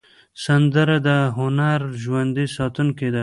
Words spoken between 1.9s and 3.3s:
ژوندي ساتونکی ده